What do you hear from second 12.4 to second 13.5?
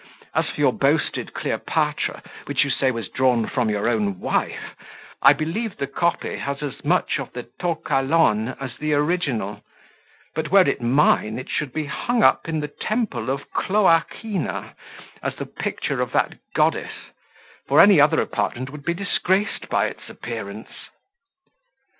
in the Temple